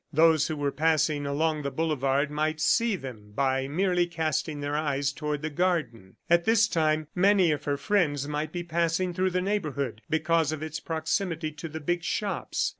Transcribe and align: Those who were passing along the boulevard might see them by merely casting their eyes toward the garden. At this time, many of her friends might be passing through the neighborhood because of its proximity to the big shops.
Those 0.11 0.47
who 0.47 0.55
were 0.57 0.71
passing 0.71 1.27
along 1.27 1.61
the 1.61 1.69
boulevard 1.69 2.31
might 2.31 2.59
see 2.59 2.95
them 2.95 3.33
by 3.35 3.67
merely 3.67 4.07
casting 4.07 4.59
their 4.59 4.75
eyes 4.75 5.11
toward 5.13 5.43
the 5.43 5.51
garden. 5.51 6.15
At 6.27 6.43
this 6.45 6.67
time, 6.67 7.07
many 7.13 7.51
of 7.51 7.65
her 7.65 7.77
friends 7.77 8.27
might 8.27 8.51
be 8.51 8.63
passing 8.63 9.13
through 9.13 9.29
the 9.29 9.41
neighborhood 9.41 10.01
because 10.09 10.51
of 10.51 10.63
its 10.63 10.79
proximity 10.79 11.51
to 11.51 11.69
the 11.69 11.79
big 11.81 12.01
shops. 12.03 12.69